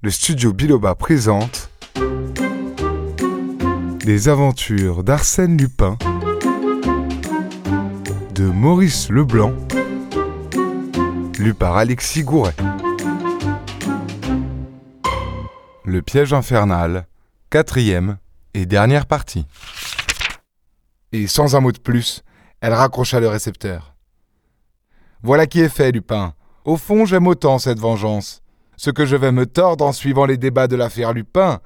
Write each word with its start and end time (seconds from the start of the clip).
le 0.00 0.10
studio 0.10 0.52
Biloba 0.52 0.94
présente 0.94 1.70
Les 4.04 4.28
aventures 4.28 5.02
d'Arsène 5.02 5.56
Lupin 5.56 5.98
de 8.32 8.44
Maurice 8.44 9.10
Leblanc, 9.10 9.52
lu 11.40 11.52
par 11.52 11.76
Alexis 11.76 12.22
Gouret. 12.22 12.54
Le 15.84 16.00
piège 16.02 16.32
infernal, 16.32 17.08
quatrième 17.50 18.18
et 18.54 18.66
dernière 18.66 19.06
partie. 19.06 19.46
Et 21.10 21.26
sans 21.26 21.56
un 21.56 21.60
mot 21.60 21.72
de 21.72 21.80
plus, 21.80 22.22
elle 22.60 22.74
raccrocha 22.74 23.18
le 23.18 23.28
récepteur. 23.28 23.96
Voilà 25.24 25.48
qui 25.48 25.60
est 25.60 25.68
fait, 25.68 25.90
Lupin. 25.90 26.34
Au 26.64 26.76
fond, 26.76 27.04
j'aime 27.04 27.26
autant 27.26 27.58
cette 27.58 27.80
vengeance. 27.80 28.42
Ce 28.78 28.90
que 28.90 29.04
je 29.04 29.16
vais 29.16 29.32
me 29.32 29.44
tordre 29.44 29.84
en 29.84 29.92
suivant 29.92 30.24
les 30.24 30.36
débats 30.36 30.68
de 30.68 30.76
l'affaire 30.76 31.12
Lupin. 31.12 31.58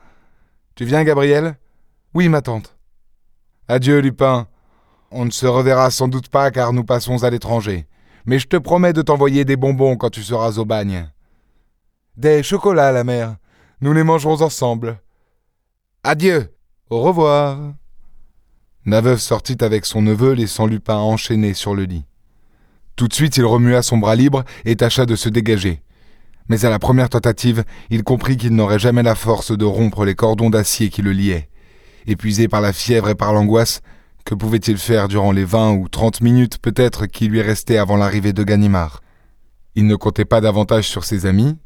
Tu 0.75 0.86
viens, 0.86 1.04
Gabriel? 1.04 1.57
Oui, 2.14 2.30
ma 2.30 2.40
tante. 2.40 2.75
Adieu, 3.68 3.98
Lupin. 4.00 4.48
On 5.11 5.26
ne 5.26 5.30
se 5.30 5.44
reverra 5.44 5.90
sans 5.90 6.08
doute 6.08 6.30
pas 6.30 6.50
car 6.50 6.72
nous 6.72 6.84
passons 6.84 7.22
à 7.22 7.29
l'étranger. 7.29 7.86
Mais 8.25 8.39
je 8.39 8.48
te 8.48 8.56
promets 8.56 8.94
de 8.94 9.03
t'envoyer 9.03 9.44
des 9.44 9.56
bonbons 9.56 9.98
quand 9.98 10.08
tu 10.08 10.22
seras 10.22 10.56
au 10.56 10.64
bagne. 10.64 11.06
Des 12.17 12.43
chocolats, 12.43 12.93
la 12.93 13.04
mère. 13.04 13.36
Nous 13.82 13.92
les 13.92 14.04
mangerons 14.04 14.40
ensemble. 14.40 14.98
Adieu. 16.04 16.56
Au 16.89 17.03
revoir. 17.03 17.75
La 18.86 19.03
veuve 19.03 19.18
sortit 19.18 19.62
avec 19.62 19.84
son 19.84 20.00
neveu, 20.00 20.32
laissant 20.32 20.67
Lupin 20.67 20.96
enchaîné 20.96 21.53
sur 21.53 21.75
le 21.75 21.84
lit. 21.84 22.06
Tout 22.96 23.06
de 23.06 23.12
suite, 23.12 23.36
il 23.36 23.44
remua 23.44 23.82
son 23.82 23.98
bras 23.98 24.17
libre 24.17 24.44
et 24.64 24.76
tâcha 24.76 25.04
de 25.04 25.14
se 25.14 25.29
dégager. 25.29 25.82
Mais 26.49 26.64
à 26.64 26.71
la 26.71 26.79
première 26.79 27.09
tentative, 27.09 27.64
il 27.91 28.03
comprit 28.03 28.37
qu'il 28.37 28.55
n'aurait 28.55 28.79
jamais 28.79 29.03
la 29.03 29.14
force 29.14 29.57
de 29.57 29.64
rompre 29.64 30.05
les 30.05 30.14
cordons 30.14 30.51
d'acier 30.51 30.91
qui 30.91 31.03
le 31.03 31.13
liaient. 31.13 31.49
Épuisé 32.06 32.49
par 32.49 32.61
la 32.61 32.73
fièvre 32.73 33.09
et 33.09 33.15
par 33.15 33.33
l'angoisse, 33.33 33.81
que 34.25 34.34
pouvait-il 34.34 34.79
faire 34.79 35.09
durant 35.09 35.33
les 35.33 35.45
vingt 35.45 35.73
ou 35.73 35.89
trente 35.89 36.21
minutes 36.21 36.59
peut-être 36.59 37.07
qui 37.07 37.29
lui 37.29 37.43
restaient 37.43 37.79
avant 37.79 37.97
l'arrivée 37.97 38.33
de 38.33 38.45
Ganimard? 38.45 39.01
Il 39.75 39.87
ne 39.87 39.97
comptait 39.97 40.25
pas 40.25 40.41
davantage 40.41 40.89
sur 40.89 41.05
ses 41.05 41.27
amis. 41.27 41.57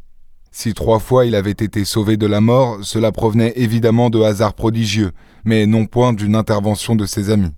Si 0.52 0.72
trois 0.72 1.00
fois 1.00 1.26
il 1.26 1.34
avait 1.34 1.50
été 1.50 1.84
sauvé 1.84 2.16
de 2.16 2.26
la 2.26 2.40
mort, 2.40 2.78
cela 2.82 3.12
provenait 3.12 3.52
évidemment 3.56 4.08
de 4.08 4.22
hasards 4.22 4.54
prodigieux, 4.54 5.12
mais 5.44 5.66
non 5.66 5.86
point 5.86 6.12
d'une 6.12 6.34
intervention 6.34 6.96
de 6.96 7.04
ses 7.04 7.30
amis. 7.30 7.52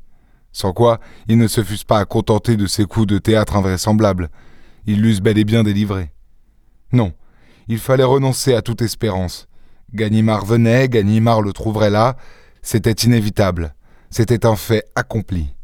Sans 0.52 0.72
quoi, 0.72 0.98
ils 1.28 1.38
ne 1.38 1.46
se 1.46 1.62
fussent 1.62 1.84
pas 1.84 2.00
à 2.00 2.04
contenter 2.04 2.56
de 2.56 2.66
ces 2.66 2.84
coups 2.86 3.06
de 3.06 3.18
théâtre 3.18 3.54
invraisemblables. 3.56 4.30
Ils 4.86 5.00
l'eussent 5.00 5.20
bel 5.20 5.38
et 5.38 5.44
bien 5.44 5.62
délivré. 5.62 6.10
Non, 6.92 7.12
il 7.68 7.78
fallait 7.78 8.04
renoncer 8.04 8.54
à 8.54 8.62
toute 8.62 8.82
espérance. 8.82 9.48
Ganimard 9.94 10.44
venait, 10.44 10.88
Ganimard 10.88 11.42
le 11.42 11.52
trouverait 11.52 11.90
là, 11.90 12.16
c'était 12.62 12.92
inévitable, 12.92 13.74
c'était 14.10 14.46
un 14.46 14.56
fait 14.56 14.84
accompli. 14.94 15.54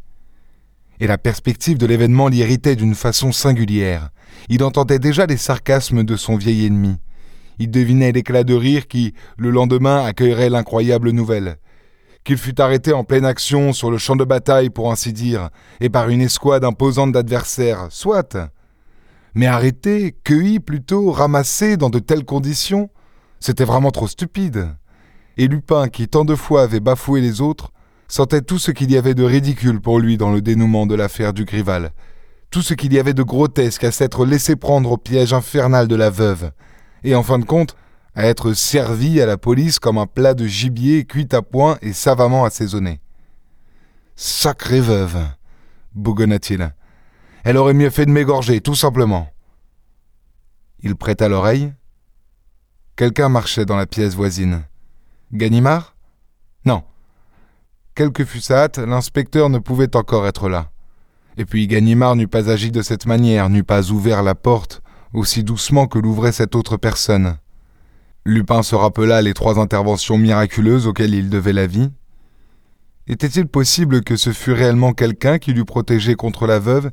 Et 1.01 1.07
la 1.07 1.19
perspective 1.19 1.79
de 1.79 1.87
l'événement 1.87 2.29
l'irritait 2.29 2.77
d'une 2.77 2.95
façon 2.95 3.33
singulière. 3.33 4.11
Il 4.49 4.63
entendait 4.63 4.99
déjà 4.99 5.27
les 5.27 5.37
sarcasmes 5.37 6.05
de 6.05 6.17
son 6.17 6.37
vieil 6.37 6.67
ennemi. 6.67 6.97
Il 7.59 7.71
devinait 7.71 8.13
l'éclat 8.13 8.45
de 8.45 8.55
rire 8.55 8.87
qui, 8.87 9.15
le 9.37 9.51
lendemain, 9.51 10.05
accueillerait 10.05 10.51
l'incroyable 10.51 11.11
nouvelle. 11.11 11.57
Qu'il 12.25 12.39
fût 12.39 12.61
arrêté 12.61 12.93
en 12.93 13.05
pleine 13.05 13.27
action 13.27 13.73
sur 13.73 13.91
le 13.91 13.99
champ 13.99 14.17
de 14.17 14.25
bataille, 14.25 14.71
pour 14.71 14.91
ainsi 14.91 15.13
dire, 15.13 15.51
et 15.81 15.89
par 15.89 16.09
une 16.09 16.23
escouade 16.23 16.65
imposante 16.65 17.13
d'adversaires, 17.13 17.89
soit. 17.91 18.37
Mais 19.35 19.47
arrêté, 19.47 20.15
cueilli 20.25 20.61
plutôt, 20.61 21.11
ramassé 21.11 21.77
dans 21.77 21.91
de 21.91 21.99
telles 21.99 22.25
conditions, 22.25 22.91
c'était 23.41 23.65
vraiment 23.65 23.91
trop 23.91 24.07
stupide. 24.07 24.69
Et 25.37 25.49
Lupin, 25.49 25.89
qui 25.89 26.09
tant 26.09 26.25
de 26.25 26.37
fois 26.37 26.63
avait 26.63 26.81
bafoué 26.81 27.21
les 27.21 27.41
autres, 27.41 27.73
sentait 28.07 28.43
tout 28.43 28.59
ce 28.59 28.71
qu'il 28.71 28.93
y 28.93 28.97
avait 28.97 29.15
de 29.15 29.25
ridicule 29.25 29.81
pour 29.81 29.99
lui 29.99 30.17
dans 30.17 30.31
le 30.31 30.41
dénouement 30.41 30.87
de 30.87 30.95
l'affaire 30.95 31.33
du 31.33 31.45
Grival, 31.45 31.91
tout 32.51 32.63
ce 32.63 32.75
qu'il 32.75 32.93
y 32.93 32.99
avait 33.01 33.15
de 33.15 33.25
grotesque 33.25 33.83
à 33.83 33.91
s'être 33.91 34.25
laissé 34.25 34.55
prendre 34.55 34.93
au 34.93 34.97
piège 34.97 35.33
infernal 35.33 35.89
de 35.89 35.97
la 35.97 36.11
veuve, 36.11 36.53
et 37.03 37.17
en 37.17 37.25
fin 37.25 37.41
de 37.41 37.45
compte, 37.45 37.75
à 38.15 38.27
être 38.27 38.53
servi 38.53 39.21
à 39.21 39.27
la 39.27 39.37
police 39.37 39.81
comme 39.81 39.99
un 39.99 40.07
plat 40.07 40.35
de 40.35 40.47
gibier 40.47 41.05
cuit 41.05 41.29
à 41.33 41.43
point 41.43 41.79
et 41.83 41.93
savamment 41.93 42.45
assaisonné. 42.45 43.01
Sacrée 44.15 44.81
veuve, 44.81 45.19
bougonna-t-il. 45.95 46.73
Elle 47.45 47.57
aurait 47.57 47.75
mieux 47.75 47.91
fait 47.91 48.07
de 48.07 48.11
m'égorger, 48.11 48.61
tout 48.61 48.75
simplement. 48.75 49.29
Il 50.81 50.97
prêta 50.97 51.29
l'oreille. 51.29 51.73
Quelqu'un 52.97 53.29
marchait 53.29 53.67
dans 53.67 53.77
la 53.77 53.87
pièce 53.87 54.15
voisine. 54.15 54.65
Ganimard? 55.33 55.95
Non. 56.65 56.83
Quelle 57.95 58.13
que 58.13 58.25
fût 58.25 58.41
sa 58.41 58.65
hâte, 58.65 58.79
l'inspecteur 58.79 59.51
ne 59.51 59.59
pouvait 59.59 59.95
encore 59.95 60.27
être 60.27 60.49
là. 60.49 60.71
Et 61.37 61.45
puis 61.45 61.67
Ganimard 61.67 62.17
n'eût 62.17 62.29
pas 62.29 62.51
agi 62.51 62.71
de 62.71 62.83
cette 62.83 63.07
manière, 63.07 63.51
n'eût 63.51 63.65
pas 63.65 63.91
ouvert 63.91 64.23
la 64.23 64.35
porte 64.35 64.83
aussi 65.15 65.45
doucement 65.45 65.87
que 65.87 65.99
l'ouvrait 65.99 66.33
cette 66.33 66.55
autre 66.55 66.77
personne. 66.77 67.37
Lupin 68.27 68.63
se 68.63 68.75
rappela 68.75 69.23
les 69.23 69.35
trois 69.35 69.59
interventions 69.59 70.19
miraculeuses 70.19 70.87
auxquelles 70.87 71.15
il 71.15 71.31
devait 71.31 71.53
la 71.53 71.67
vie. 71.67 71.91
Était-il 73.07 73.47
possible 73.47 74.03
que 74.03 74.17
ce 74.17 74.33
fût 74.33 74.53
réellement 74.53 74.93
quelqu'un 74.93 75.39
qui 75.39 75.53
l'eût 75.53 75.65
protégé 75.65 76.15
contre 76.15 76.47
la 76.47 76.59
veuve 76.59 76.91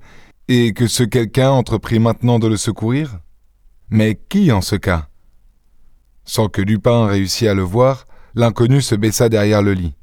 et 0.53 0.73
que 0.73 0.85
ce 0.85 1.03
quelqu'un 1.03 1.49
entreprit 1.49 1.99
maintenant 1.99 2.37
de 2.37 2.47
le 2.47 2.57
secourir? 2.57 3.21
Mais 3.89 4.19
qui 4.27 4.51
en 4.51 4.59
ce 4.59 4.75
cas? 4.75 5.07
Sans 6.25 6.49
que 6.49 6.61
Lupin 6.61 7.05
réussît 7.05 7.47
à 7.47 7.53
le 7.53 7.61
voir, 7.61 8.05
l'inconnu 8.35 8.81
se 8.81 8.95
baissa 8.95 9.29
derrière 9.29 9.61
le 9.61 9.71
lit. 9.71 9.95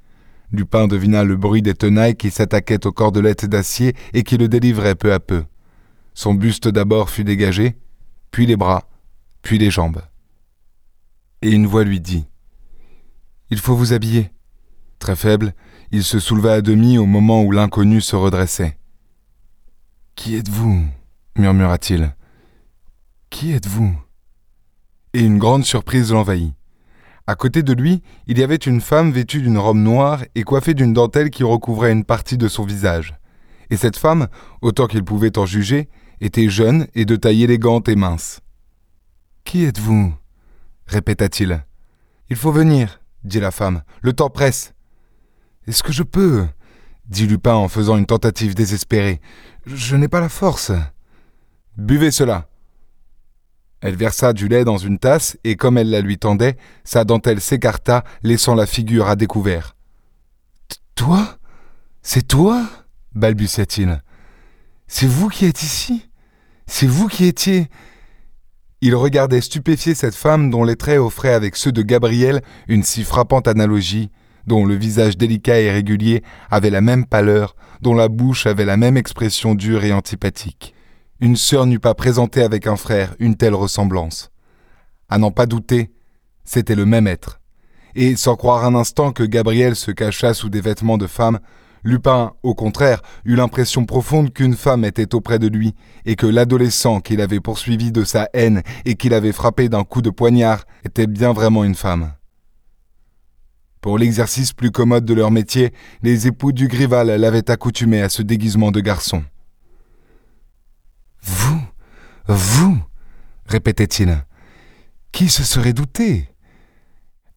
Lupin 0.51 0.87
devina 0.87 1.23
le 1.23 1.37
bruit 1.37 1.61
des 1.61 1.75
tenailles 1.75 2.17
qui 2.17 2.31
s'attaquaient 2.31 2.87
aux 2.87 2.93
cordelettes 2.93 3.45
d'acier 3.45 3.95
et 4.15 4.23
qui 4.23 4.39
le 4.39 4.49
délivraient 4.49 4.95
peu 4.95 5.13
à 5.13 5.21
peu. 5.21 5.45
Son 6.15 6.33
buste 6.33 6.67
d'abord 6.67 7.11
fut 7.11 7.25
dégagé, 7.25 7.77
puis 8.31 8.47
les 8.47 8.57
bras, 8.57 8.89
puis 9.43 9.59
les 9.59 9.71
jambes. 9.71 10.01
Et 11.43 11.51
une 11.51 11.67
voix 11.67 11.85
lui 11.85 12.01
dit 12.01 12.25
Il 13.51 13.59
faut 13.59 13.77
vous 13.77 13.93
habiller. 13.93 14.31
Très 14.99 15.15
faible, 15.15 15.53
il 15.93 16.05
se 16.05 16.19
souleva 16.19 16.55
à 16.55 16.61
demi 16.63 16.97
au 16.97 17.05
moment 17.05 17.43
où 17.43 17.53
l'inconnu 17.53 18.01
se 18.01 18.17
redressait. 18.17 18.79
Qui 20.19 20.35
êtes-vous 20.35 20.85
murmura-t-il. 21.39 22.13
Qui 23.31 23.53
êtes-vous? 23.53 23.97
Et 25.15 25.21
une 25.21 25.39
grande 25.39 25.65
surprise 25.65 26.13
l'envahit. 26.13 26.55
À 27.29 27.37
côté 27.37 27.63
de 27.63 27.73
lui, 27.73 28.03
il 28.27 28.37
y 28.37 28.43
avait 28.43 28.57
une 28.57 28.81
femme 28.81 29.13
vêtue 29.13 29.43
d'une 29.43 29.59
robe 29.59 29.77
noire 29.77 30.25
et 30.35 30.43
coiffée 30.43 30.75
d'une 30.75 30.93
dentelle 30.93 31.31
qui 31.31 31.45
recouvrait 31.45 31.93
une 31.93 32.03
partie 32.03 32.37
de 32.37 32.49
son 32.49 32.65
visage. 32.65 33.15
Et 33.71 33.77
cette 33.77 33.97
femme, 33.97 34.27
autant 34.61 34.89
qu'il 34.89 35.05
pouvait 35.05 35.39
en 35.39 35.47
juger, 35.47 35.89
était 36.21 36.49
jeune 36.49 36.89
et 36.97 37.05
de 37.05 37.15
taille 37.15 37.45
élégante 37.45 37.89
et 37.89 37.95
mince. 37.95 38.41
Qui 39.45 39.67
êtes-vous? 39.67 40.13
répéta-t-il. 40.89 41.65
Il 42.29 42.37
faut 42.37 42.51
venir, 42.51 43.01
dit 43.23 43.39
la 43.39 43.53
femme. 43.53 43.83
Le 44.03 44.13
temps 44.13 44.31
presse. 44.31 44.75
Est-ce 45.69 45.85
que 45.85 45.93
je 45.93 46.03
peux? 46.03 46.49
Dit 47.09 47.27
Lupin 47.27 47.55
en 47.55 47.69
faisant 47.69 47.97
une 47.97 48.07
tentative 48.07 48.55
désespérée. 48.55 49.21
Je 49.67 49.97
n'ai 49.97 50.09
pas 50.09 50.21
la 50.21 50.29
force. 50.29 50.73
Buvez 51.77 52.11
cela. 52.11 52.49
Elle 53.81 53.97
versa 53.97 54.33
du 54.33 54.49
lait 54.49 54.65
dans 54.65 54.79
une 54.79 54.99
tasse, 54.99 55.39
et 55.45 55.57
comme 55.57 55.79
elle 55.79 55.91
la 55.91 56.01
lui 56.01 56.19
tendait, 56.19 56.57
sa 56.85 57.05
dentelle 57.05 57.41
s'écarta, 57.41 58.03
laissant 58.23 58.55
la 58.55 58.67
figure 58.67 59.09
à 59.09 59.17
découvert. 59.17 59.77
Toi? 60.95 61.39
C'est 62.03 62.27
toi? 62.27 62.69
balbutia-t-il. 63.15 64.03
C'est 64.87 65.07
vous 65.07 65.29
qui 65.29 65.45
êtes 65.45 65.63
ici? 65.63 66.09
C'est 66.67 66.87
vous 66.87 67.09
qui 67.09 67.27
étiez? 67.27 67.69
Il 68.81 68.95
regardait 68.95 69.41
stupéfié 69.41 69.95
cette 69.95 70.15
femme 70.15 70.51
dont 70.51 70.65
les 70.65 70.77
traits 70.77 71.01
offraient 71.01 71.35
avec 71.35 71.57
ceux 71.57 71.73
de 71.73 71.83
Gabriel 71.83 72.43
une 72.69 72.85
si 72.85 73.05
frappante 73.05 73.49
analogie, 73.49 74.11
dont 74.49 74.67
le 74.67 74.75
visage 74.75 75.17
délicat 75.17 75.61
et 75.61 75.71
régulier 75.71 76.25
avait 76.51 76.71
la 76.71 76.81
même 76.81 77.07
pâleur, 77.07 77.55
dont 77.81 77.95
la 77.95 78.09
bouche 78.09 78.47
avait 78.47 78.65
la 78.65 78.77
même 78.77 78.97
expression 78.97 79.55
dure 79.55 79.85
et 79.85 79.93
antipathique. 79.93 80.75
Une 81.21 81.37
sœur 81.37 81.67
n'eût 81.67 81.79
pas 81.79 81.95
présenté 81.95 82.43
avec 82.43 82.67
un 82.67 82.77
frère 82.77 83.15
une 83.21 83.37
telle 83.37 83.55
ressemblance. 83.55 84.31
À 85.09 85.19
n'en 85.19 85.31
pas 85.31 85.47
douter, 85.47 85.93
c'était 86.45 86.75
le 86.75 86.87
même 86.87 87.07
être. 87.07 87.41
Et 87.95 88.17
sans 88.17 88.37
croire 88.37 88.65
un 88.65 88.75
instant 88.75 89.13
que 89.13 89.23
Gabriel 89.23 89.77
se 89.77 89.91
cachât 89.91 90.35
sous 90.35 90.49
des 90.49 90.61
vêtements 90.61 90.99
de 90.99 91.07
femme, 91.07 91.39
Lupin, 91.85 92.33
au 92.43 92.55
contraire, 92.55 93.03
eut 93.25 93.37
l'impression 93.37 93.85
profonde 93.85 94.33
qu'une 94.33 94.57
femme 94.57 94.85
était 94.85 95.15
auprès 95.15 95.39
de 95.39 95.47
lui, 95.47 95.75
et 96.05 96.17
que 96.17 96.27
l'adolescent 96.27 97.01
qu'il 97.01 97.21
avait 97.21 97.41
poursuivi 97.41 97.93
de 97.93 98.05
sa 98.05 98.29
haine 98.35 98.63
et 98.85 98.97
qu'il 98.97 99.15
avait 99.15 99.33
frappé 99.33 99.69
d'un 99.69 99.85
coup 99.85 100.03
de 100.03 100.11
poignard 100.11 100.65
était 100.85 101.07
bien 101.07 101.33
vraiment 101.33 101.65
une 101.65 101.77
femme. 101.77 102.13
Pour 103.81 103.99
l'exercice 103.99 104.53
plus 104.53 104.71
commode 104.71 105.05
de 105.05 105.15
leur 105.15 105.31
métier, 105.31 105.73
les 106.03 106.27
époux 106.27 106.53
du 106.53 106.69
Grival 106.69 107.09
l'avaient 107.09 107.51
accoutumé 107.51 108.03
à 108.03 108.09
ce 108.09 108.23
déguisement 108.23 108.71
de 108.71 108.81
garçon. 108.81 109.25
Vous 111.23 111.61
Vous 112.27 112.79
répétait-il. 113.47 114.25
Qui 115.13 115.29
se 115.29 115.45
serait 115.45 115.73
douté? 115.73 116.29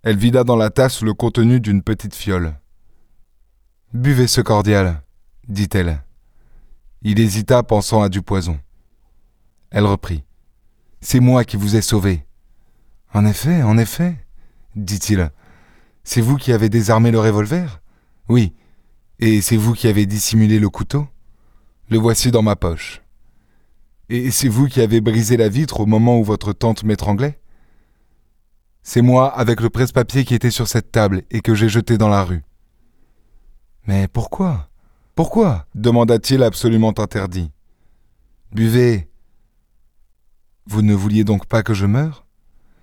Elle 0.03 0.17
vida 0.17 0.43
dans 0.43 0.55
la 0.55 0.71
tasse 0.71 1.03
le 1.03 1.13
contenu 1.13 1.59
d'une 1.59 1.83
petite 1.83 2.15
fiole. 2.15 2.55
Buvez 3.93 4.27
ce 4.27 4.41
cordial, 4.41 5.03
dit-elle. 5.47 6.03
Il 7.03 7.19
hésita, 7.19 7.61
pensant 7.61 8.01
à 8.01 8.09
du 8.09 8.21
poison. 8.21 8.59
Elle 9.69 9.85
reprit. 9.85 10.23
C'est 11.01 11.19
moi 11.19 11.43
qui 11.43 11.57
vous 11.57 11.75
ai 11.75 11.81
sauvé. 11.81 12.25
En 13.13 13.25
effet, 13.25 13.63
en 13.63 13.77
effet, 13.77 14.15
dit-il. 14.75 15.31
C'est 16.03 16.21
vous 16.21 16.38
qui 16.38 16.51
avez 16.51 16.69
désarmé 16.69 17.12
le 17.12 17.19
revolver? 17.19 17.81
Oui. 18.27 18.53
Et 19.19 19.42
c'est 19.42 19.57
vous 19.57 19.74
qui 19.74 19.88
avez 19.88 20.06
dissimulé 20.06 20.59
le 20.59 20.69
couteau? 20.69 21.07
Le 21.89 21.98
voici 21.98 22.31
dans 22.31 22.42
ma 22.42 22.56
poche. 22.56 23.01
Et 24.09 24.31
c'est 24.31 24.48
vous 24.48 24.68
qui 24.68 24.81
avez 24.81 25.00
brisé 25.00 25.38
la 25.38 25.48
vitre 25.48 25.80
au 25.80 25.86
moment 25.86 26.19
où 26.19 26.24
votre 26.24 26.53
tante 26.53 26.83
m'étranglait? 26.83 27.39
C'est 28.83 29.01
moi 29.01 29.30
avec 29.30 29.62
le 29.62 29.69
presse-papier 29.69 30.25
qui 30.25 30.33
était 30.33 30.51
sur 30.51 30.68
cette 30.68 30.92
table 30.92 31.21
et 31.30 31.42
que 31.42 31.53
j'ai 31.53 31.69
jeté 31.69 31.98
dans 31.98 32.09
la 32.09 32.24
rue. 32.24 32.44
Mais 33.86 34.07
pourquoi? 34.07 34.69
Pourquoi? 35.15 35.68
demanda-t-il 35.75 36.42
absolument 36.42 36.94
interdit. 36.98 37.51
Buvez. 38.51 39.07
Vous 40.65 40.81
ne 40.81 40.95
vouliez 40.95 41.24
donc 41.24 41.45
pas 41.45 41.63
que 41.63 41.74
je 41.74 41.86
meure? 41.86 42.25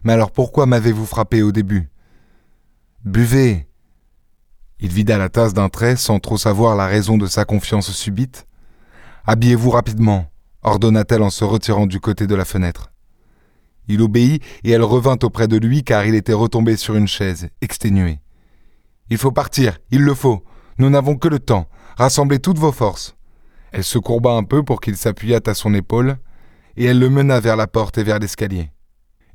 Mais 0.05 0.13
alors 0.13 0.31
pourquoi 0.31 0.67
m'avez-vous 0.67 1.07
frappé 1.07 1.43
au 1.43 1.51
début? 1.51 1.91
Buvez. 3.09 3.67
Il 4.81 4.91
vida 4.91 5.17
la 5.17 5.31
tasse 5.31 5.55
d'un 5.55 5.71
trait 5.71 5.97
sans 5.97 6.21
trop 6.21 6.37
savoir 6.37 6.77
la 6.77 6.87
raison 6.87 7.17
de 7.17 7.27
sa 7.27 7.47
confiance 7.47 7.91
subite. 7.91 8.47
Habillez-vous 9.25 9.71
rapidement 9.71 10.31
ordonna-t-elle 10.63 11.23
en 11.23 11.31
se 11.31 11.43
retirant 11.43 11.87
du 11.87 12.01
côté 12.01 12.27
de 12.27 12.35
la 12.35 12.45
fenêtre. 12.45 12.93
Il 13.87 14.03
obéit 14.03 14.43
et 14.63 14.73
elle 14.73 14.83
revint 14.83 15.17
auprès 15.23 15.49
de 15.49 15.57
lui 15.57 15.85
car 15.85 16.05
il 16.05 16.15
était 16.15 16.35
retombé 16.35 16.77
sur 16.77 16.97
une 16.97 17.09
chaise, 17.09 17.49
exténué. 17.63 18.19
Il 19.09 19.17
faut 19.17 19.33
partir, 19.33 19.79
il 19.91 20.03
le 20.03 20.13
faut. 20.13 20.45
Nous 20.77 20.91
n'avons 20.91 21.17
que 21.17 21.29
le 21.29 21.39
temps. 21.39 21.67
Rassemblez 21.97 22.41
toutes 22.41 22.59
vos 22.59 22.73
forces. 22.73 23.17
Elle 23.73 23.85
se 23.85 23.99
courba 23.99 24.33
un 24.33 24.45
peu 24.45 24.63
pour 24.63 24.83
qu'il 24.83 24.99
s'appuyât 24.99 25.41
à 25.47 25.55
son 25.55 25.73
épaule, 25.73 26.19
et 26.77 26.85
elle 26.85 26.99
le 26.99 27.09
mena 27.09 27.41
vers 27.41 27.57
la 27.57 27.69
porte 27.69 27.97
et 27.97 28.05
vers 28.05 28.19
l'escalier. 28.19 28.71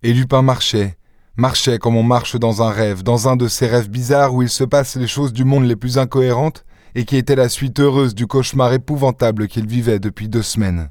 Et 0.03 0.13
Lupin 0.13 0.43
marchait, 0.43 0.95
marchait 1.37 1.79
comme 1.79 1.95
on 1.95 2.03
marche 2.03 2.35
dans 2.35 2.61
un 2.61 2.69
rêve, 2.69 3.03
dans 3.03 3.27
un 3.27 3.35
de 3.35 3.47
ces 3.47 3.67
rêves 3.67 3.89
bizarres 3.89 4.33
où 4.33 4.41
il 4.41 4.49
se 4.49 4.63
passe 4.63 4.95
les 4.95 5.07
choses 5.07 5.33
du 5.33 5.43
monde 5.43 5.65
les 5.65 5.75
plus 5.75 5.97
incohérentes, 5.97 6.65
et 6.95 7.05
qui 7.05 7.17
était 7.17 7.35
la 7.35 7.49
suite 7.49 7.79
heureuse 7.79 8.13
du 8.13 8.27
cauchemar 8.27 8.73
épouvantable 8.73 9.47
qu'il 9.47 9.67
vivait 9.67 9.99
depuis 9.99 10.29
deux 10.29 10.43
semaines. 10.43 10.89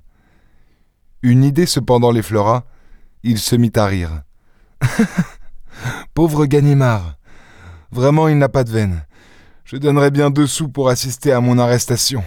Une 1.22 1.44
idée 1.44 1.66
cependant 1.66 2.10
l'effleura. 2.10 2.64
Il 3.22 3.38
se 3.38 3.54
mit 3.54 3.70
à 3.76 3.86
rire. 3.86 4.22
Pauvre 6.14 6.46
Ganimard. 6.46 7.16
Vraiment, 7.92 8.26
il 8.26 8.36
n'a 8.36 8.48
pas 8.48 8.64
de 8.64 8.70
veine. 8.70 9.04
Je 9.64 9.76
donnerais 9.76 10.10
bien 10.10 10.30
deux 10.30 10.48
sous 10.48 10.68
pour 10.68 10.88
assister 10.88 11.30
à 11.30 11.40
mon 11.40 11.58
arrestation. 11.58 12.24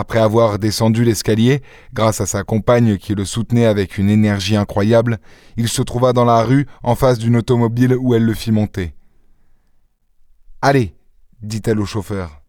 Après 0.00 0.20
avoir 0.20 0.60
descendu 0.60 1.02
l'escalier, 1.02 1.60
grâce 1.92 2.20
à 2.20 2.26
sa 2.26 2.44
compagne 2.44 2.98
qui 2.98 3.16
le 3.16 3.24
soutenait 3.24 3.66
avec 3.66 3.98
une 3.98 4.08
énergie 4.08 4.54
incroyable, 4.54 5.18
il 5.56 5.68
se 5.68 5.82
trouva 5.82 6.12
dans 6.12 6.24
la 6.24 6.44
rue 6.44 6.68
en 6.84 6.94
face 6.94 7.18
d'une 7.18 7.34
automobile 7.34 7.96
où 7.98 8.14
elle 8.14 8.22
le 8.24 8.32
fit 8.32 8.52
monter. 8.52 8.94
Allez, 10.62 10.94
dit-elle 11.42 11.80
au 11.80 11.84
chauffeur. 11.84 12.42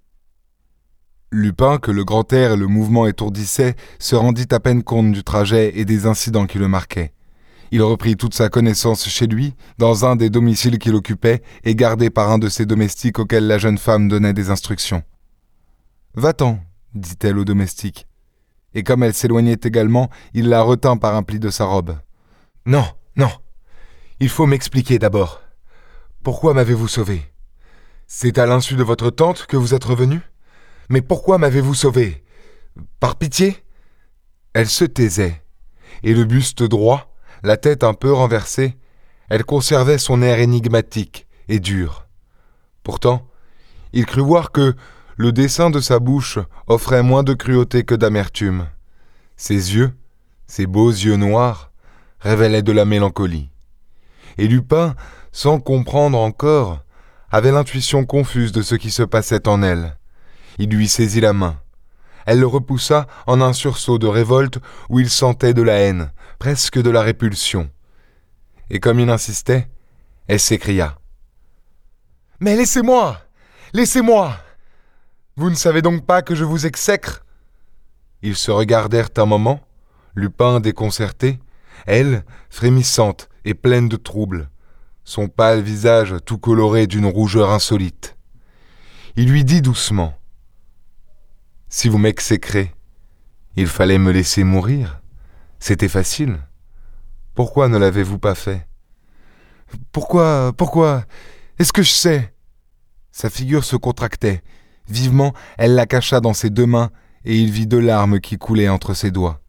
Lupin, 1.32 1.80
que 1.80 1.90
le 1.90 2.06
grand 2.06 2.32
air 2.34 2.52
et 2.52 2.56
le 2.56 2.68
mouvement 2.68 3.08
étourdissaient, 3.08 3.76
se 3.98 4.16
rendit 4.16 4.48
à 4.52 4.60
peine 4.60 4.84
compte 4.84 5.12
du 5.12 5.24
trajet 5.24 5.72
et 5.76 5.86
des 5.86 6.06
incidents 6.06 6.46
qui 6.46 6.60
le 6.60 6.68
marquaient. 6.68 7.14
Il 7.72 7.82
reprit 7.82 8.16
toute 8.16 8.36
sa 8.36 8.50
connaissance 8.50 9.10
chez 9.10 9.26
lui, 9.26 9.56
dans 9.80 10.06
un 10.06 10.16
des 10.16 10.30
domiciles 10.30 10.78
qu'il 10.78 10.94
occupait 10.94 11.42
et 11.64 11.74
gardé 11.74 12.12
par 12.12 12.30
un 12.30 12.38
de 12.38 12.48
ses 12.48 12.68
domestiques 12.68 13.18
auxquels 13.18 13.48
la 13.48 13.58
jeune 13.58 13.80
femme 13.80 14.08
donnait 14.08 14.34
des 14.34 14.52
instructions. 14.52 15.02
Va-t'en, 16.14 16.60
dit-elle 16.94 17.38
au 17.38 17.46
domestique. 17.46 18.08
Et 18.74 18.84
comme 18.84 19.04
elle 19.04 19.14
s'éloignait 19.14 19.58
également, 19.64 20.10
il 20.34 20.50
la 20.50 20.62
retint 20.62 20.98
par 20.98 21.16
un 21.16 21.24
pli 21.24 21.40
de 21.40 21.50
sa 21.50 21.66
robe. 21.66 21.98
Non, 22.66 22.86
non. 23.16 23.32
Il 24.20 24.30
faut 24.30 24.46
m'expliquer 24.46 25.00
d'abord. 25.00 25.42
Pourquoi 26.24 26.54
m'avez-vous 26.54 26.88
sauvé? 26.88 27.32
C'est 28.06 28.38
à 28.38 28.46
l'insu 28.46 28.76
de 28.76 28.84
votre 28.84 29.10
tante 29.10 29.46
que 29.46 29.58
vous 29.58 29.74
êtes 29.74 29.84
revenu? 29.84 30.22
Mais 30.90 31.02
pourquoi 31.02 31.38
m'avez-vous 31.38 31.76
sauvé? 31.76 32.24
Par 33.00 33.16
pitié? 33.16 33.56
Elle 34.54 34.68
se 34.68 34.84
taisait, 34.84 35.44
et 36.04 36.14
le 36.14 36.26
buste 36.26 36.64
droit, 36.64 37.16
la 37.44 37.56
tête 37.56 37.84
un 37.84 37.94
peu 37.94 38.12
renversée, 38.12 38.78
elle 39.30 39.46
conservait 39.46 40.00
son 40.00 40.22
air 40.22 40.40
énigmatique 40.40 41.28
et 41.48 41.60
dur. 41.60 42.08
Pourtant, 42.84 43.28
il 43.94 44.06
crut 44.06 44.24
voir 44.24 44.52
que 44.52 44.76
le 45.20 45.34
dessin 45.34 45.70
de 45.70 45.82
sa 45.82 46.00
bouche 46.00 46.40
offrait 46.68 47.04
moins 47.04 47.24
de 47.24 47.34
cruauté 47.34 47.84
que 47.84 47.94
d'amertume. 47.94 48.68
Ses 49.36 49.76
yeux, 49.76 49.92
ses 50.48 50.66
beaux 50.66 50.92
yeux 50.92 51.18
noirs, 51.18 51.74
révélaient 52.22 52.64
de 52.64 52.72
la 52.72 52.86
mélancolie. 52.86 53.50
Et 54.38 54.48
Lupin, 54.48 54.96
sans 55.34 55.60
comprendre 55.60 56.18
encore, 56.18 56.86
avait 57.32 57.52
l'intuition 57.52 58.06
confuse 58.06 58.54
de 58.54 58.62
ce 58.62 58.76
qui 58.76 58.92
se 58.92 59.04
passait 59.04 59.50
en 59.50 59.62
elle. 59.62 59.98
Il 60.58 60.70
lui 60.70 60.88
saisit 60.88 61.20
la 61.20 61.34
main. 61.34 61.60
Elle 62.26 62.40
le 62.40 62.48
repoussa 62.48 63.06
en 63.28 63.42
un 63.42 63.52
sursaut 63.52 63.98
de 63.98 64.08
révolte 64.08 64.60
où 64.88 65.02
il 65.02 65.10
sentait 65.10 65.54
de 65.54 65.62
la 65.62 65.80
haine, 65.80 66.14
presque 66.40 66.82
de 66.82 66.90
la 66.90 67.02
répulsion. 67.02 67.70
Et 68.70 68.80
comme 68.80 69.02
il 69.02 69.10
insistait, 69.10 69.68
elle 70.28 70.40
s'écria. 70.40 70.98
Mais 72.40 72.56
laissez-moi. 72.56 73.20
Laissez-moi. 73.74 74.38
Vous 75.40 75.50
ne 75.50 75.56
savez 75.56 75.82
donc 75.82 76.06
pas 76.06 76.22
que 76.22 76.36
je 76.36 76.44
vous 76.44 76.66
exècre. 76.66 77.24
Ils 78.22 78.36
se 78.36 78.52
regardèrent 78.52 79.08
un 79.16 79.26
moment, 79.26 79.62
Lupin 80.14 80.60
déconcerté, 80.60 81.40
elle 81.86 82.26
frémissante 82.50 83.30
et 83.46 83.54
pleine 83.54 83.88
de 83.88 83.96
trouble, 83.96 84.50
son 85.06 85.30
pâle 85.30 85.62
visage 85.62 86.18
tout 86.26 86.40
coloré 86.40 86.88
d'une 86.88 87.06
rougeur 87.06 87.52
insolite. 87.52 88.18
Il 89.16 89.32
lui 89.32 89.46
dit 89.46 89.62
doucement 89.62 90.14
si 91.70 91.88
vous 91.88 92.00
m'exécrez, 92.00 92.74
il 93.56 93.68
fallait 93.68 93.98
me 93.98 94.12
laisser 94.12 94.44
mourir. 94.44 95.02
C'était 95.58 95.88
facile. 95.88 96.42
Pourquoi 97.34 97.70
ne 97.70 97.78
l'avez-vous 97.78 98.20
pas 98.20 98.36
fait? 98.36 98.68
Pourquoi 99.94 100.52
Pourquoi? 100.58 101.06
Est-ce 101.60 101.72
que 101.72 101.82
je 101.82 101.92
sais? 101.92 102.34
Sa 103.14 103.30
figure 103.30 103.64
se 103.64 103.78
contractait. 103.78 104.44
Vivement, 104.90 105.34
elle 105.58 105.76
la 105.76 105.86
cacha 105.86 106.20
dans 106.20 106.34
ses 106.34 106.50
deux 106.50 106.66
mains, 106.66 106.90
et 107.26 107.38
il 107.38 107.52
vit 107.52 107.68
deux 107.68 107.80
larmes 107.80 108.20
qui 108.20 108.38
coulaient 108.38 108.70
entre 108.70 108.94
ses 108.94 109.12
doigts. 109.12 109.42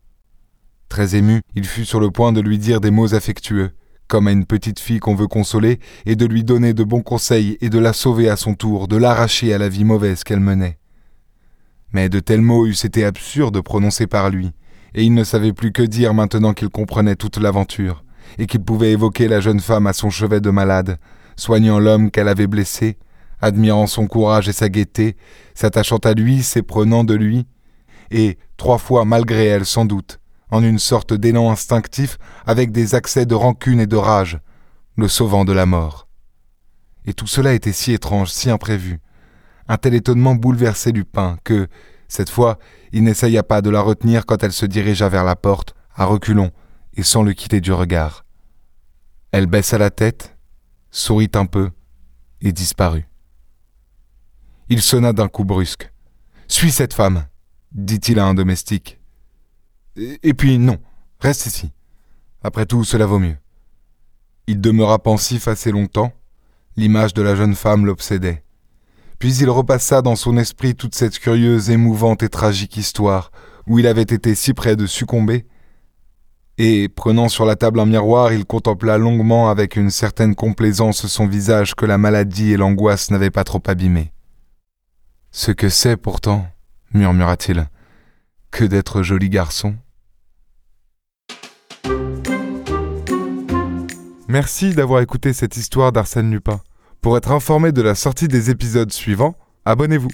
Très 0.88 1.16
ému, 1.16 1.40
il 1.54 1.64
fut 1.64 1.84
sur 1.84 2.00
le 2.00 2.10
point 2.10 2.32
de 2.32 2.40
lui 2.40 2.58
dire 2.58 2.80
des 2.80 2.90
mots 2.90 3.14
affectueux, 3.14 3.70
comme 4.08 4.26
à 4.26 4.32
une 4.32 4.44
petite 4.44 4.80
fille 4.80 4.98
qu'on 4.98 5.14
veut 5.14 5.28
consoler, 5.28 5.78
et 6.04 6.16
de 6.16 6.26
lui 6.26 6.44
donner 6.44 6.74
de 6.74 6.84
bons 6.84 7.02
conseils 7.02 7.56
et 7.60 7.70
de 7.70 7.78
la 7.78 7.92
sauver 7.92 8.28
à 8.28 8.36
son 8.36 8.54
tour, 8.54 8.88
de 8.88 8.96
l'arracher 8.96 9.54
à 9.54 9.58
la 9.58 9.68
vie 9.68 9.84
mauvaise 9.84 10.24
qu'elle 10.24 10.40
menait. 10.40 10.78
Mais 11.92 12.08
de 12.08 12.20
tels 12.20 12.42
mots 12.42 12.66
eussent 12.66 12.84
été 12.84 13.04
absurdes 13.04 13.60
prononcés 13.62 14.08
par 14.08 14.30
lui, 14.30 14.50
et 14.94 15.04
il 15.04 15.14
ne 15.14 15.24
savait 15.24 15.52
plus 15.52 15.72
que 15.72 15.82
dire 15.82 16.12
maintenant 16.12 16.54
qu'il 16.54 16.68
comprenait 16.68 17.16
toute 17.16 17.38
l'aventure, 17.38 18.04
et 18.38 18.46
qu'il 18.46 18.62
pouvait 18.62 18.92
évoquer 18.92 19.28
la 19.28 19.40
jeune 19.40 19.60
femme 19.60 19.86
à 19.86 19.92
son 19.92 20.10
chevet 20.10 20.40
de 20.40 20.50
malade, 20.50 20.98
soignant 21.36 21.78
l'homme 21.78 22.10
qu'elle 22.10 22.28
avait 22.28 22.48
blessé, 22.48 22.98
admirant 23.40 23.86
son 23.86 24.06
courage 24.06 24.48
et 24.48 24.52
sa 24.52 24.68
gaieté, 24.68 25.16
s'attachant 25.54 25.98
à 25.98 26.12
lui, 26.12 26.42
s'éprenant 26.42 27.04
de 27.04 27.14
lui, 27.14 27.46
et, 28.10 28.38
trois 28.56 28.78
fois 28.78 29.04
malgré 29.04 29.46
elle 29.46 29.66
sans 29.66 29.84
doute, 29.84 30.20
en 30.50 30.62
une 30.62 30.78
sorte 30.78 31.14
d'élan 31.14 31.50
instinctif, 31.50 32.18
avec 32.46 32.72
des 32.72 32.94
accès 32.94 33.26
de 33.26 33.34
rancune 33.34 33.80
et 33.80 33.86
de 33.86 33.96
rage, 33.96 34.38
le 34.96 35.08
sauvant 35.08 35.44
de 35.44 35.52
la 35.52 35.66
mort. 35.66 36.08
Et 37.06 37.14
tout 37.14 37.26
cela 37.26 37.54
était 37.54 37.72
si 37.72 37.92
étrange, 37.92 38.30
si 38.30 38.50
imprévu, 38.50 39.00
un 39.68 39.76
tel 39.76 39.94
étonnement 39.94 40.34
bouleversait 40.34 40.92
Lupin 40.92 41.38
que, 41.44 41.68
cette 42.08 42.30
fois, 42.30 42.58
il 42.92 43.04
n'essaya 43.04 43.42
pas 43.42 43.62
de 43.62 43.70
la 43.70 43.80
retenir 43.80 44.26
quand 44.26 44.42
elle 44.42 44.52
se 44.52 44.66
dirigea 44.66 45.08
vers 45.08 45.24
la 45.24 45.36
porte, 45.36 45.74
à 45.94 46.04
reculons, 46.04 46.50
et 46.94 47.04
sans 47.04 47.22
le 47.22 47.32
quitter 47.32 47.60
du 47.60 47.72
regard. 47.72 48.24
Elle 49.30 49.46
baissa 49.46 49.78
la 49.78 49.90
tête, 49.90 50.36
sourit 50.90 51.30
un 51.34 51.46
peu, 51.46 51.70
et 52.40 52.52
disparut. 52.52 53.09
Il 54.72 54.82
sonna 54.82 55.12
d'un 55.12 55.26
coup 55.26 55.44
brusque. 55.44 55.90
Suis 56.46 56.70
cette 56.70 56.94
femme, 56.94 57.26
dit-il 57.72 58.20
à 58.20 58.26
un 58.26 58.34
domestique. 58.34 59.00
Et 59.96 60.32
puis 60.32 60.58
non, 60.58 60.78
reste 61.18 61.46
ici. 61.46 61.72
Après 62.44 62.66
tout, 62.66 62.84
cela 62.84 63.04
vaut 63.04 63.18
mieux. 63.18 63.36
Il 64.46 64.60
demeura 64.60 65.00
pensif 65.00 65.48
assez 65.48 65.72
longtemps. 65.72 66.12
L'image 66.76 67.14
de 67.14 67.22
la 67.22 67.34
jeune 67.34 67.56
femme 67.56 67.84
l'obsédait. 67.84 68.44
Puis 69.18 69.38
il 69.38 69.50
repassa 69.50 70.02
dans 70.02 70.14
son 70.14 70.36
esprit 70.36 70.76
toute 70.76 70.94
cette 70.94 71.18
curieuse, 71.18 71.68
émouvante 71.68 72.22
et 72.22 72.28
tragique 72.28 72.76
histoire, 72.76 73.32
où 73.66 73.80
il 73.80 73.88
avait 73.88 74.02
été 74.02 74.36
si 74.36 74.54
près 74.54 74.76
de 74.76 74.86
succomber. 74.86 75.46
Et, 76.58 76.88
prenant 76.88 77.28
sur 77.28 77.44
la 77.44 77.56
table 77.56 77.80
un 77.80 77.86
miroir, 77.86 78.32
il 78.32 78.44
contempla 78.44 78.98
longuement 78.98 79.50
avec 79.50 79.74
une 79.74 79.90
certaine 79.90 80.36
complaisance 80.36 81.08
son 81.08 81.26
visage 81.26 81.74
que 81.74 81.86
la 81.86 81.98
maladie 81.98 82.52
et 82.52 82.56
l'angoisse 82.56 83.10
n'avaient 83.10 83.30
pas 83.30 83.42
trop 83.44 83.62
abîmé. 83.66 84.12
Ce 85.32 85.52
que 85.52 85.68
c'est 85.68 85.96
pourtant, 85.96 86.46
murmura-t-il, 86.92 87.68
que 88.50 88.64
d'être 88.64 89.02
joli 89.02 89.28
garçon. 89.28 89.76
Merci 94.26 94.74
d'avoir 94.74 95.00
écouté 95.00 95.32
cette 95.32 95.56
histoire 95.56 95.92
d'Arsène 95.92 96.30
Lupin. 96.30 96.60
Pour 97.00 97.16
être 97.16 97.32
informé 97.32 97.72
de 97.72 97.82
la 97.82 97.94
sortie 97.94 98.28
des 98.28 98.50
épisodes 98.50 98.92
suivants, 98.92 99.36
abonnez-vous. 99.64 100.10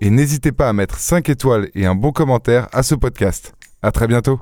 Et 0.00 0.10
n'hésitez 0.10 0.52
pas 0.52 0.68
à 0.68 0.72
mettre 0.72 0.98
5 0.98 1.28
étoiles 1.28 1.70
et 1.74 1.86
un 1.86 1.94
bon 1.94 2.12
commentaire 2.12 2.68
à 2.72 2.82
ce 2.82 2.94
podcast. 2.94 3.54
À 3.82 3.92
très 3.92 4.06
bientôt. 4.06 4.40